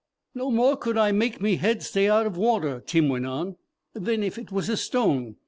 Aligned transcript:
"No 0.33 0.49
more 0.49 0.77
could 0.77 0.97
I 0.97 1.11
make 1.11 1.39
me 1.41 1.57
head 1.57 1.83
stay 1.83 2.09
out 2.09 2.25
of 2.25 2.35
water," 2.35 2.81
Tim 2.83 3.07
went 3.07 3.27
on, 3.27 3.57
"than 3.93 4.23
if 4.23 4.39
it 4.39 4.51
was 4.51 4.67
a 4.67 4.75
stone. 4.75 5.35